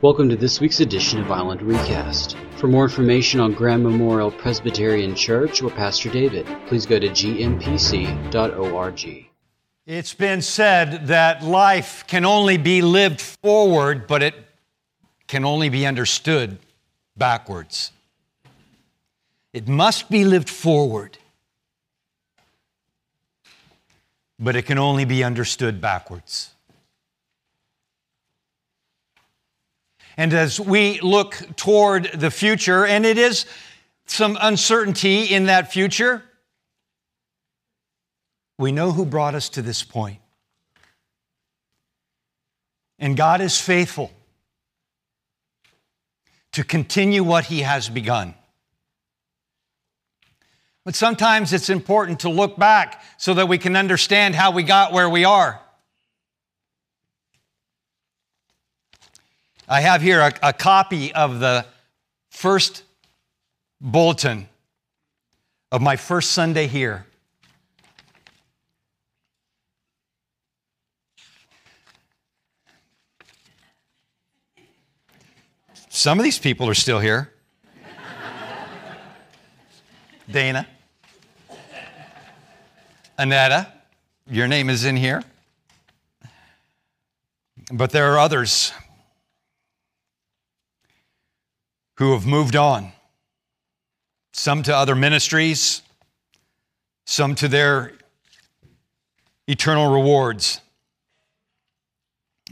[0.00, 2.36] Welcome to this week's edition of Island Recast.
[2.54, 8.30] For more information on Graham Memorial Presbyterian Church or Pastor David, please go to gmpc.org.
[9.86, 14.36] It's been said that life can only be lived forward, but it
[15.26, 16.58] can only be understood
[17.16, 17.90] backwards.
[19.52, 21.18] It must be lived forward,
[24.38, 26.52] but it can only be understood backwards.
[30.18, 33.46] And as we look toward the future, and it is
[34.06, 36.24] some uncertainty in that future,
[38.58, 40.18] we know who brought us to this point.
[42.98, 44.10] And God is faithful
[46.50, 48.34] to continue what He has begun.
[50.84, 54.92] But sometimes it's important to look back so that we can understand how we got
[54.92, 55.60] where we are.
[59.70, 61.66] I have here a, a copy of the
[62.30, 62.84] first
[63.82, 64.48] bulletin
[65.70, 67.04] of my first Sunday here.
[75.90, 77.30] Some of these people are still here.
[80.30, 80.66] Dana.
[83.18, 83.70] Anetta,
[84.30, 85.22] your name is in here.
[87.70, 88.72] But there are others
[91.98, 92.92] who have moved on,
[94.32, 95.82] some to other ministries,
[97.04, 97.92] some to their
[99.48, 100.60] eternal rewards.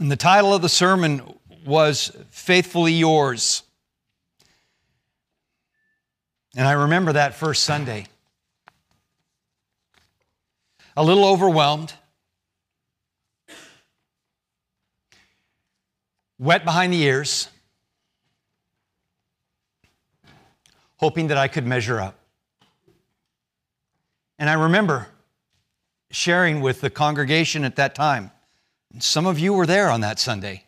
[0.01, 1.21] And the title of the sermon
[1.65, 3.63] was Faithfully Yours.
[6.57, 8.07] And I remember that first Sunday.
[10.97, 11.93] A little overwhelmed,
[16.37, 17.47] wet behind the ears,
[20.97, 22.15] hoping that I could measure up.
[24.39, 25.07] And I remember
[26.11, 28.31] sharing with the congregation at that time.
[28.99, 30.63] Some of you were there on that Sunday.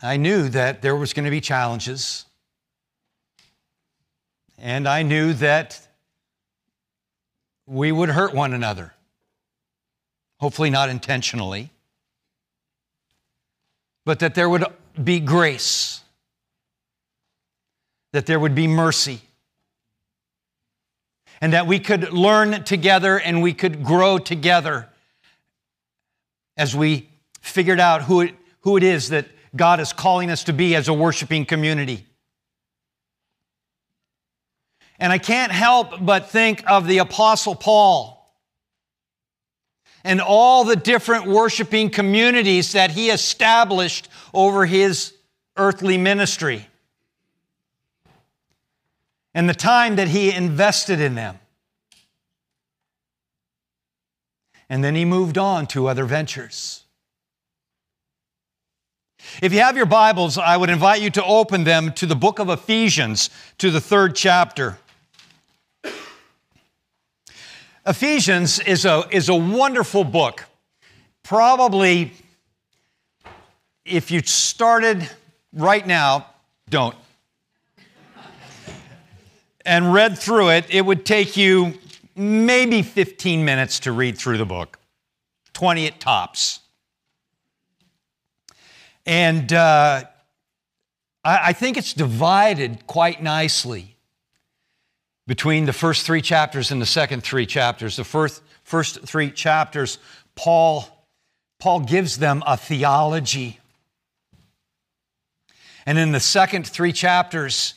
[0.00, 2.24] I knew that there was going to be challenges.
[4.56, 5.80] And I knew that
[7.66, 8.94] we would hurt one another.
[10.40, 11.70] Hopefully, not intentionally.
[14.04, 14.64] But that there would
[15.04, 16.00] be grace,
[18.12, 19.20] that there would be mercy,
[21.40, 24.88] and that we could learn together and we could grow together
[26.56, 27.08] as we
[27.40, 30.88] figured out who it, who it is that God is calling us to be as
[30.88, 32.04] a worshiping community.
[34.98, 38.17] And I can't help but think of the Apostle Paul
[40.08, 45.12] and all the different worshiping communities that he established over his
[45.58, 46.66] earthly ministry
[49.34, 51.38] and the time that he invested in them.
[54.70, 56.84] And then he moved on to other ventures.
[59.42, 62.38] If you have your Bibles, I would invite you to open them to the book
[62.38, 64.78] of Ephesians, to the third chapter.
[67.88, 70.44] Ephesians is a, is a wonderful book.
[71.22, 72.12] Probably,
[73.86, 75.08] if you started
[75.54, 76.26] right now,
[76.68, 76.94] don't.
[79.64, 81.78] and read through it, it would take you
[82.14, 84.78] maybe 15 minutes to read through the book,
[85.54, 86.60] 20 at tops.
[89.06, 90.04] And uh,
[91.24, 93.97] I, I think it's divided quite nicely
[95.28, 97.96] between the first three chapters and the second three chapters.
[97.96, 99.98] The first, first three chapters,
[100.34, 100.88] Paul,
[101.60, 103.60] Paul gives them a theology.
[105.84, 107.74] And in the second three chapters,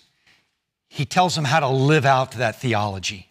[0.87, 3.27] he tells them how to live out that theology.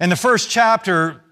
[0.00, 1.22] In the first chapter,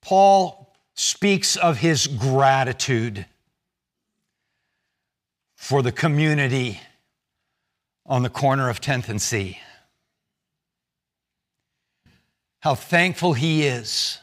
[0.00, 3.26] Paul speaks of his gratitude
[5.56, 6.80] for the community
[8.08, 9.60] on the corner of 10th and C.
[12.60, 14.18] How thankful he is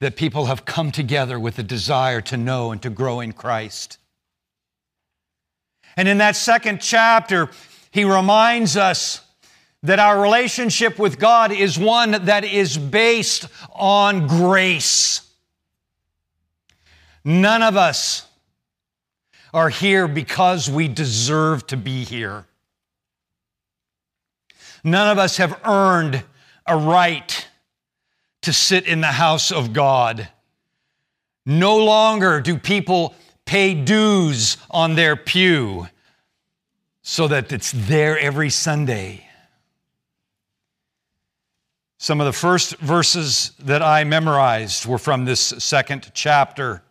[0.00, 3.98] that people have come together with a desire to know and to grow in Christ.
[5.96, 7.50] And in that second chapter,
[7.90, 9.20] he reminds us
[9.82, 15.20] that our relationship with God is one that is based on grace.
[17.24, 18.26] None of us
[19.54, 22.44] are here because we deserve to be here.
[24.82, 26.24] None of us have earned
[26.66, 27.48] a right
[28.42, 30.28] to sit in the house of God.
[31.46, 33.14] No longer do people
[33.44, 35.88] pay dues on their pew
[37.02, 39.26] so that it's there every Sunday.
[41.98, 46.82] Some of the first verses that I memorized were from this second chapter.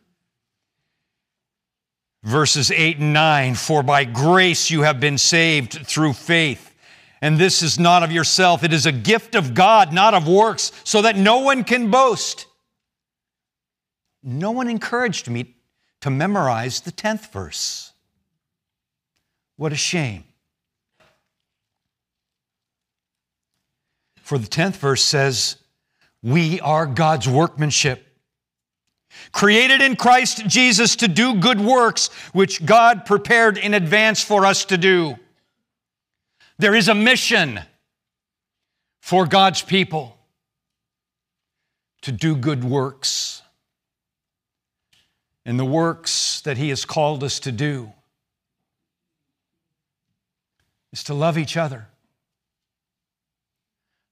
[2.24, 6.74] Verses 8 and 9 For by grace you have been saved through faith.
[7.22, 10.72] And this is not of yourself, it is a gift of God, not of works,
[10.84, 12.48] so that no one can boast.
[14.22, 15.56] No one encouraged me
[16.02, 17.94] to memorize the 10th verse.
[19.56, 20.26] What a shame.
[24.22, 25.58] For the 10th verse says,
[26.22, 28.06] We are God's workmanship,
[29.34, 34.64] created in Christ Jesus to do good works, which God prepared in advance for us
[34.66, 35.18] to do.
[36.58, 37.60] There is a mission
[39.02, 40.18] for God's people
[42.04, 43.42] to do good works.
[45.46, 47.92] And the works that He has called us to do
[50.94, 51.88] is to love each other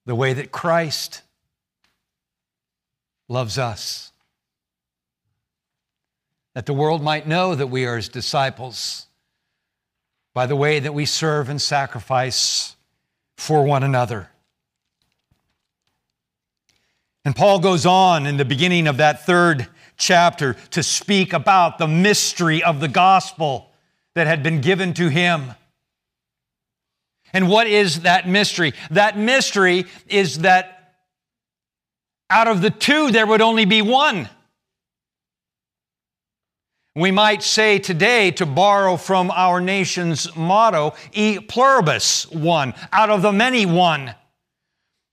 [0.06, 1.22] the way that Christ
[3.30, 4.11] loves us.
[6.54, 9.08] That the world might know that we are his disciples
[10.34, 12.76] by the way that we serve and sacrifice
[13.38, 14.30] for one another.
[17.24, 19.68] And Paul goes on in the beginning of that third
[19.98, 23.70] chapter to speak about the mystery of the gospel
[24.16, 25.54] that had been given to him.
[27.34, 28.74] And what is that mystery?
[28.90, 30.96] That mystery is that
[32.30, 34.30] out of the two, there would only be one.
[36.96, 43.22] We might say today, to borrow from our nation's motto, e pluribus, one, out of
[43.22, 44.14] the many, one.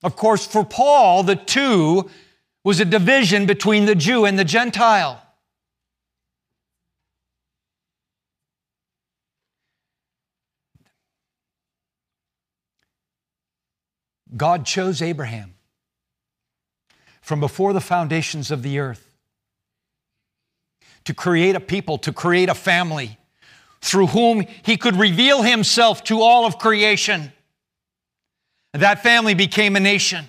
[0.03, 2.11] Of course, for Paul, the two
[2.65, 5.23] was a division between the Jew and the Gentile.
[14.37, 15.55] God chose Abraham
[17.21, 19.08] from before the foundations of the earth
[21.05, 23.19] to create a people, to create a family
[23.81, 27.33] through whom he could reveal himself to all of creation.
[28.73, 30.27] That family became a nation.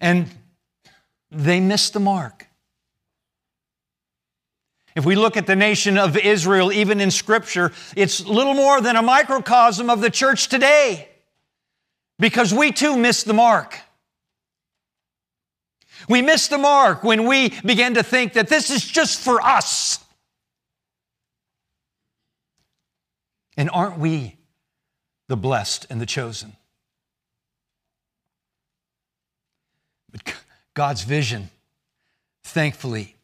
[0.00, 0.28] And
[1.30, 2.46] they missed the mark.
[4.94, 8.96] If we look at the nation of Israel, even in Scripture, it's little more than
[8.96, 11.08] a microcosm of the church today
[12.18, 13.78] because we too miss the mark.
[16.08, 20.04] We miss the mark when we begin to think that this is just for us.
[23.56, 24.36] And aren't we
[25.28, 26.56] the blessed and the chosen?
[30.10, 30.34] But
[30.74, 31.50] God's vision,
[32.44, 33.16] thankfully,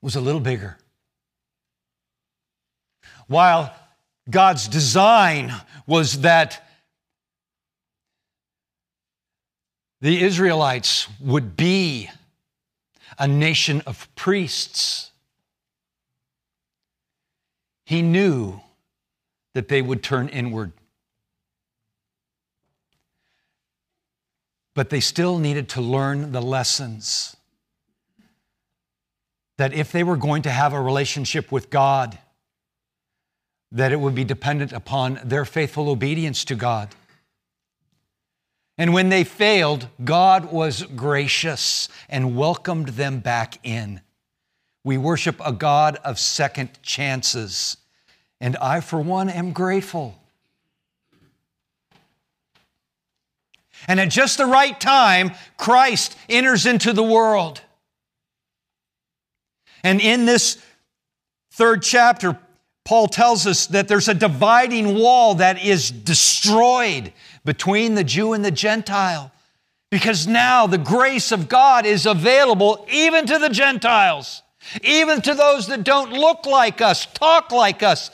[0.00, 0.78] was a little bigger.
[3.26, 3.74] While
[4.28, 5.52] God's design
[5.86, 6.62] was that
[10.04, 12.10] the Israelites would be
[13.18, 15.10] a nation of priests.
[17.86, 18.60] He knew
[19.54, 20.72] that they would turn inward.
[24.74, 27.34] But they still needed to learn the lessons
[29.56, 32.18] that if they were going to have a relationship with God,
[33.72, 36.90] that it would be dependent upon their faithful obedience to God.
[38.76, 44.00] And when they failed, God was gracious and welcomed them back in.
[44.82, 47.76] We worship a God of second chances.
[48.40, 50.18] And I, for one, am grateful.
[53.86, 57.60] And at just the right time, Christ enters into the world.
[59.82, 60.60] And in this
[61.52, 62.38] third chapter,
[62.84, 67.12] Paul tells us that there's a dividing wall that is destroyed
[67.44, 69.32] between the Jew and the Gentile.
[69.90, 74.42] Because now the grace of God is available even to the Gentiles,
[74.82, 78.10] even to those that don't look like us, talk like us.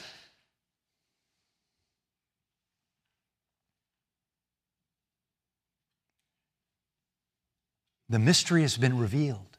[8.09, 9.57] The mystery has been revealed.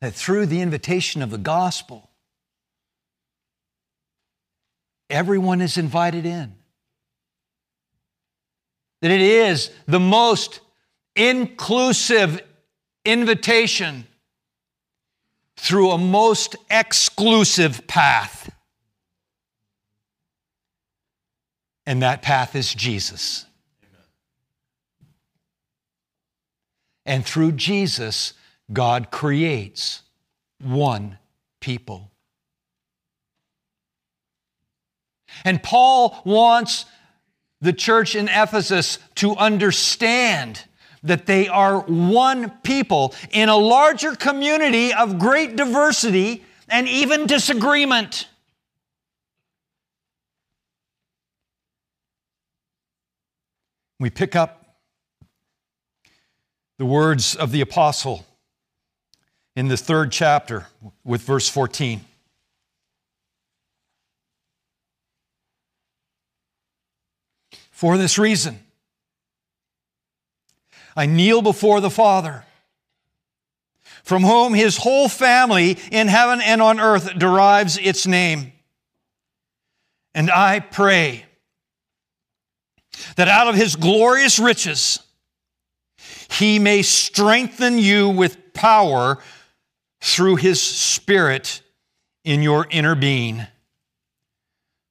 [0.00, 2.10] That through the invitation of the gospel,
[5.08, 6.54] everyone is invited in
[9.02, 10.60] that it is the most
[11.14, 12.40] inclusive
[13.04, 14.06] invitation
[15.56, 18.50] through a most exclusive path.
[21.86, 23.46] And that path is Jesus.
[27.04, 28.32] And through Jesus,
[28.72, 30.02] God creates
[30.60, 31.18] one
[31.60, 32.10] people.
[35.44, 36.84] And Paul wants
[37.60, 40.64] the church in Ephesus to understand
[41.02, 48.28] that they are one people in a larger community of great diversity and even disagreement.
[53.98, 54.78] We pick up
[56.78, 58.26] the words of the apostle
[59.54, 60.66] in the third chapter
[61.04, 62.04] with verse 14.
[67.76, 68.58] For this reason,
[70.96, 72.46] I kneel before the Father,
[74.02, 78.54] from whom his whole family in heaven and on earth derives its name.
[80.14, 81.26] And I pray
[83.16, 85.00] that out of his glorious riches
[86.30, 89.18] he may strengthen you with power
[90.00, 91.60] through his Spirit
[92.24, 93.46] in your inner being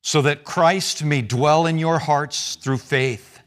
[0.05, 3.39] so that Christ may dwell in your hearts through faith.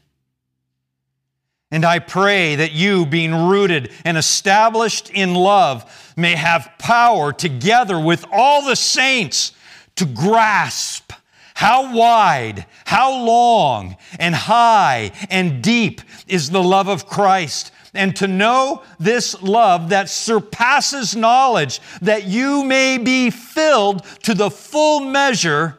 [1.71, 7.97] And I pray that you, being rooted and established in love, may have power together
[7.97, 9.53] with all the saints
[9.95, 11.13] to grasp
[11.53, 18.27] how wide, how long, and high and deep is the love of Christ and to
[18.27, 25.78] know this love that surpasses knowledge, that you may be filled to the full measure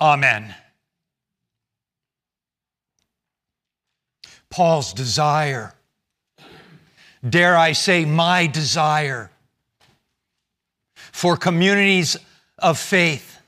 [0.00, 0.54] Amen.
[4.48, 5.74] Paul's desire,
[7.28, 9.30] dare I say, my desire
[10.94, 12.16] for communities
[12.58, 13.40] of faith,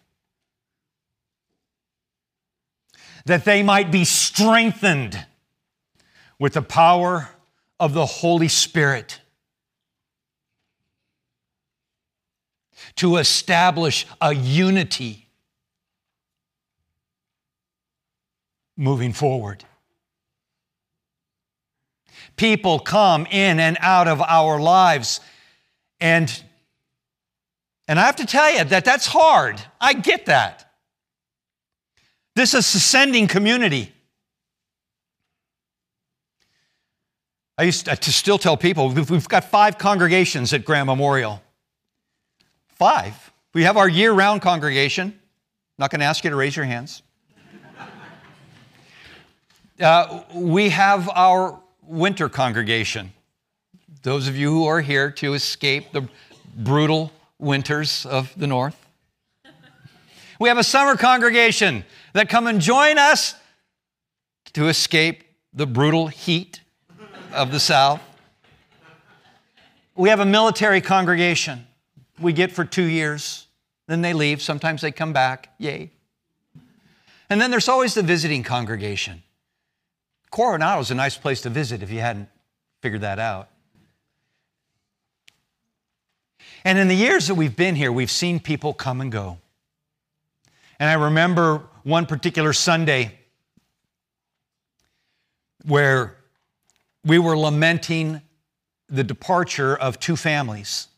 [3.25, 5.26] that they might be strengthened
[6.38, 7.30] with the power
[7.80, 9.21] of the Holy Spirit
[12.97, 15.28] to establish a unity
[18.82, 19.64] moving forward.
[22.36, 25.20] People come in and out of our lives
[26.00, 26.42] and
[27.88, 29.60] and I have to tell you that that's hard.
[29.80, 30.72] I get that.
[32.34, 33.92] This is a ascending community.
[37.58, 41.42] I used to still tell people we've got five congregations at Graham Memorial.
[42.68, 43.32] Five.
[43.52, 45.08] We have our year round congregation.
[45.08, 45.14] I'm
[45.78, 47.02] not going to ask you to raise your hands.
[49.82, 53.12] Uh, we have our winter congregation.
[54.04, 56.08] Those of you who are here to escape the
[56.56, 57.10] brutal
[57.40, 58.76] winters of the north.
[60.38, 63.34] We have a summer congregation that come and join us
[64.52, 66.60] to escape the brutal heat
[67.32, 68.00] of the south.
[69.96, 71.66] We have a military congregation
[72.20, 73.48] we get for two years,
[73.88, 74.40] then they leave.
[74.40, 75.48] Sometimes they come back.
[75.58, 75.90] Yay.
[77.28, 79.24] And then there's always the visiting congregation.
[80.32, 82.28] Coronado is a nice place to visit if you hadn't
[82.80, 83.50] figured that out.
[86.64, 89.38] And in the years that we've been here, we've seen people come and go.
[90.80, 93.18] And I remember one particular Sunday
[95.66, 96.16] where
[97.04, 98.22] we were lamenting
[98.88, 100.88] the departure of two families.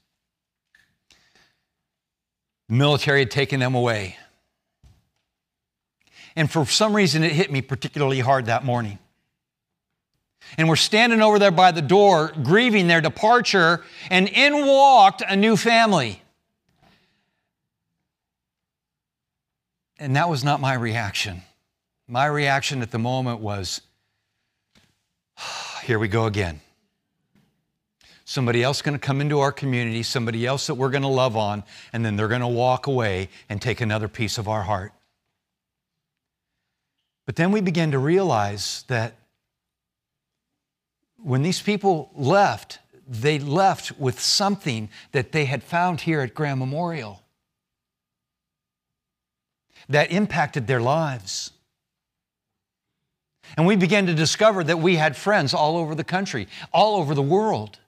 [2.68, 4.16] The military had taken them away.
[6.36, 8.98] And for some reason, it hit me particularly hard that morning.
[10.56, 15.36] And we're standing over there by the door, grieving their departure, and in walked a
[15.36, 16.22] new family.
[19.98, 21.42] And that was not my reaction.
[22.08, 23.80] My reaction at the moment was,
[25.84, 26.60] here we go again.
[28.26, 31.36] Somebody else going to come into our community, somebody else that we're going to love
[31.36, 34.92] on, and then they're going to walk away and take another piece of our heart.
[37.26, 39.14] But then we begin to realize that
[41.24, 46.58] when these people left, they left with something that they had found here at Graham
[46.58, 47.22] Memorial
[49.88, 51.50] that impacted their lives.
[53.56, 57.14] And we began to discover that we had friends all over the country, all over
[57.14, 57.78] the world,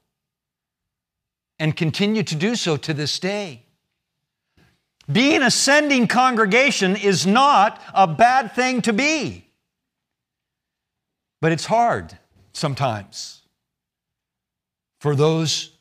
[1.59, 3.65] and continue to do so to this day.
[5.13, 9.47] Being a sending congregation is not a bad thing to be,
[11.43, 12.19] but it's hard
[12.57, 13.43] sometimes.
[14.99, 15.73] For those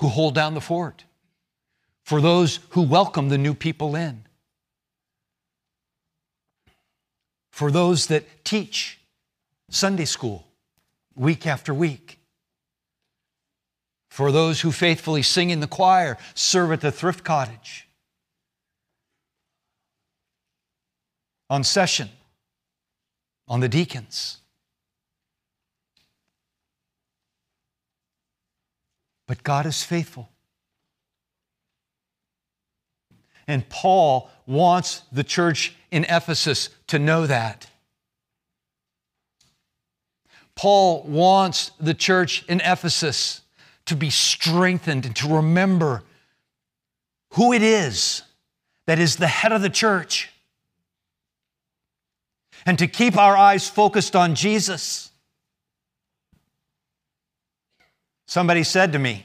[0.00, 1.04] who hold down the fort,
[2.04, 4.24] for those who welcome the new people in,
[7.50, 8.98] for those that teach
[9.70, 10.46] Sunday school
[11.14, 12.18] week after week,
[14.10, 17.86] for those who faithfully sing in the choir, serve at the thrift cottage.
[21.48, 22.08] On session,
[23.46, 24.38] on the deacons.
[29.28, 30.28] But God is faithful.
[33.46, 37.68] And Paul wants the church in Ephesus to know that.
[40.56, 43.42] Paul wants the church in Ephesus
[43.86, 46.02] to be strengthened and to remember
[47.34, 48.22] who it is
[48.86, 50.30] that is the head of the church
[52.66, 55.10] and to keep our eyes focused on Jesus.
[58.28, 59.24] Somebody said to me,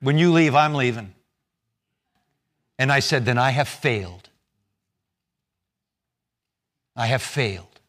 [0.00, 1.14] When you leave, I'm leaving.
[2.76, 4.28] And I said, Then I have failed.
[6.96, 7.80] I have failed.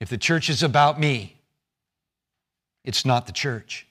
[0.00, 1.38] If the church is about me,
[2.84, 3.86] it's not the church.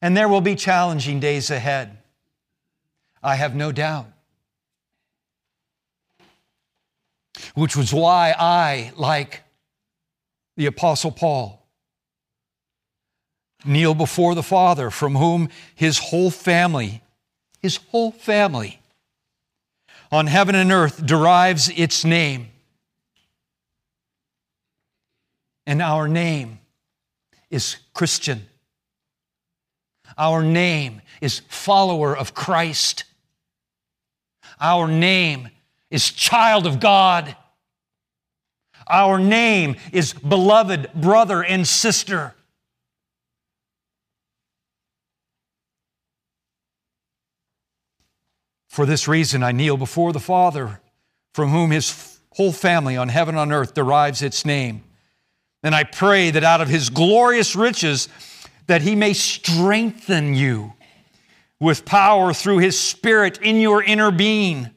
[0.00, 1.98] And there will be challenging days ahead.
[3.22, 4.06] I have no doubt.
[7.54, 9.42] Which was why I, like
[10.58, 11.64] the Apostle Paul,
[13.64, 17.00] kneel before the Father, from whom his whole family,
[17.62, 18.80] his whole family
[20.10, 22.48] on heaven and earth derives its name.
[25.64, 26.58] And our name
[27.50, 28.44] is Christian.
[30.16, 33.04] Our name is follower of Christ.
[34.60, 35.50] Our name
[35.88, 37.36] is child of God.
[38.88, 42.34] Our name is beloved brother and sister.
[48.68, 50.80] For this reason, I kneel before the Father,
[51.34, 54.84] from whom his whole family on heaven and on earth derives its name.
[55.64, 58.08] And I pray that out of his glorious riches,
[58.68, 60.74] that he may strengthen you
[61.58, 64.70] with power through his Spirit in your inner being,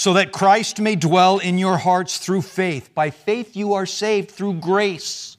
[0.00, 2.94] so that Christ may dwell in your hearts through faith.
[2.94, 5.36] By faith, you are saved through grace,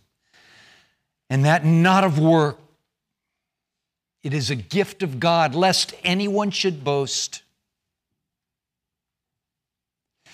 [1.32, 2.60] and that not of work.
[4.22, 7.42] It is a gift of God, lest anyone should boast.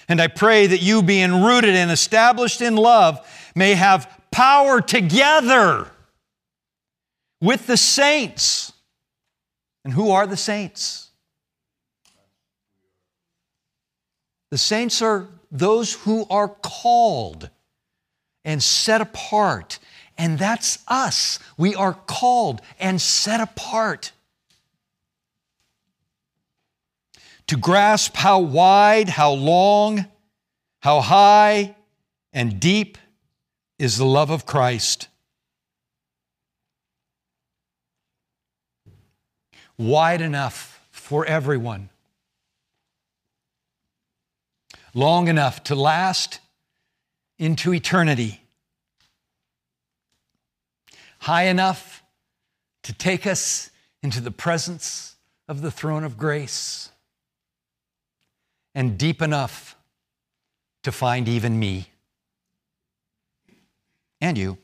[0.09, 5.87] And I pray that you, being rooted and established in love, may have power together
[7.39, 8.73] with the saints
[9.85, 11.06] and who are the saints?
[14.51, 17.49] The saints are those who are called
[18.45, 19.79] and set apart.
[20.17, 21.39] And that's us.
[21.57, 24.11] We are called and set apart.
[27.47, 30.05] To grasp how wide, how long,
[30.81, 31.75] how high,
[32.33, 32.97] and deep
[33.79, 35.07] is the love of Christ
[39.77, 41.89] wide enough for everyone,
[44.97, 46.39] long enough to last
[47.37, 48.41] into eternity,
[51.19, 52.03] high enough
[52.81, 53.69] to take us
[54.01, 55.15] into the presence
[55.47, 56.89] of the throne of grace,
[58.73, 59.75] and deep enough
[60.81, 61.89] to find even me.
[64.19, 64.57] And you.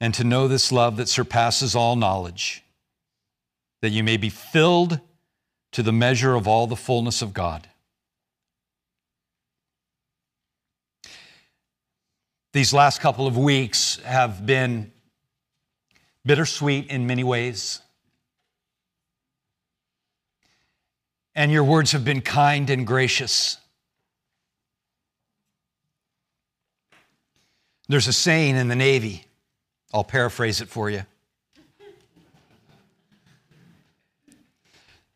[0.00, 2.62] and to know this love that surpasses all knowledge,
[3.82, 5.00] that you may be filled
[5.72, 7.68] to the measure of all the fullness of God.
[12.52, 14.90] These last couple of weeks have been
[16.24, 17.80] bittersweet in many ways.
[21.34, 23.58] And your words have been kind and gracious.
[27.88, 29.24] There's a saying in the Navy
[29.92, 31.04] I'll paraphrase it for you.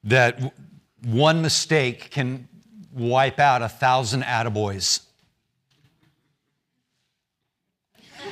[0.04, 0.54] That
[1.04, 2.48] one mistake can
[2.92, 5.00] wipe out a thousand attaboys.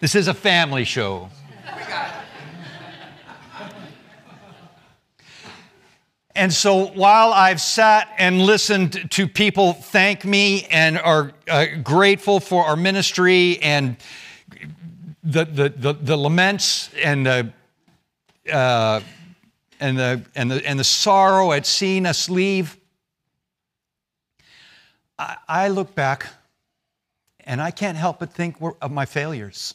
[0.00, 1.30] this is a family show.
[6.36, 12.40] And so while I've sat and listened to people thank me and are uh, grateful
[12.40, 13.96] for our ministry and
[15.22, 17.52] the, the, the, the laments and the,
[18.52, 19.00] uh,
[19.80, 22.76] and, the, and, the, and the sorrow at seeing us leave,
[25.18, 26.26] I, I look back
[27.40, 29.74] and I can't help but think of my failures.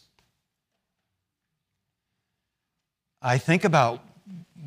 [3.21, 4.03] I think about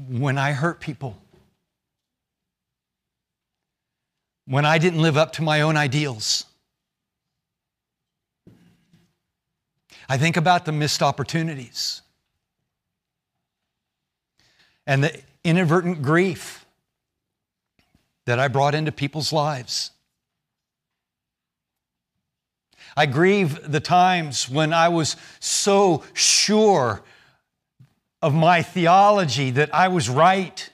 [0.09, 1.17] when I hurt people,
[4.47, 6.45] when I didn't live up to my own ideals.
[10.09, 12.03] I think about the missed opportunities
[14.87, 16.64] and the inadvertent grief
[18.27, 19.90] that I brought into people's lives.
[22.97, 27.03] I grieve the times when I was so sure
[28.21, 30.71] of my theology that I was right,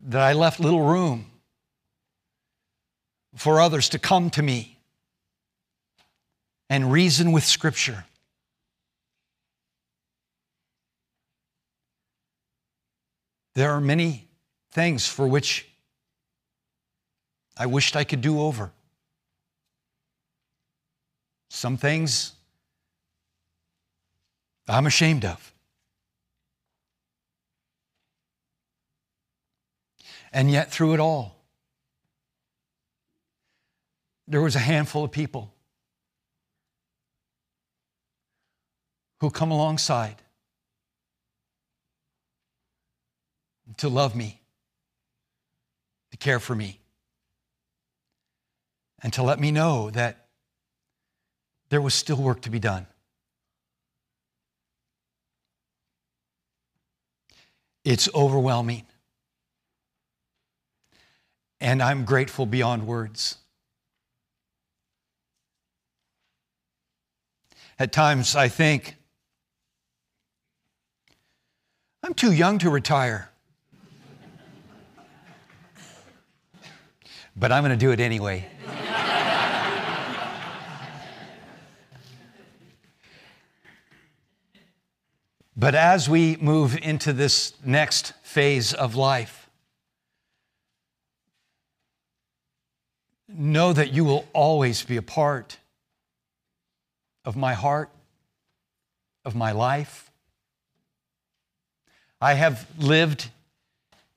[0.00, 1.30] that I left little room
[3.36, 4.78] for others to come to me
[6.68, 8.04] and reason with Scripture.
[13.54, 14.28] There are many
[14.72, 15.68] things for which
[17.56, 18.72] I wished I could do over.
[21.48, 22.32] Some things
[24.68, 25.52] I'm ashamed of.
[30.32, 31.36] And yet, through it all,
[34.26, 35.54] there was a handful of people
[39.20, 40.23] who come alongside
[43.78, 44.40] to love me,
[46.10, 46.80] to care for me,
[49.02, 50.26] and to let me know that
[51.68, 52.86] there was still work to be done.
[57.84, 58.84] It's overwhelming.
[61.60, 63.36] And I'm grateful beyond words.
[67.78, 68.96] At times, I think,
[72.02, 73.30] I'm too young to retire.
[77.36, 78.46] But I'm going to do it anyway.
[85.56, 89.48] But as we move into this next phase of life,
[93.28, 95.58] know that you will always be a part
[97.24, 97.90] of my heart,
[99.24, 100.10] of my life.
[102.20, 103.30] I have lived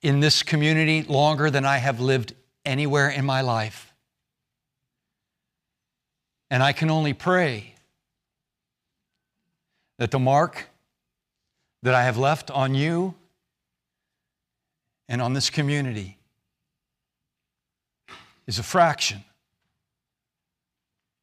[0.01, 2.33] in this community longer than I have lived
[2.67, 3.93] anywhere in my life.
[6.49, 7.75] And I can only pray
[9.97, 10.67] that the mark
[11.83, 13.15] that I have left on you
[15.09, 16.17] and on this community
[18.45, 19.23] is a fraction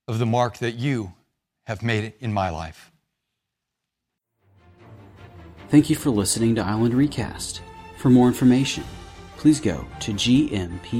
[0.09, 1.13] of the mark that you
[1.67, 2.91] have made in my life.
[5.69, 7.63] Thank you for listening to Island Recast.
[7.97, 8.85] For more information,
[9.45, 10.95] please go to gmpc.org.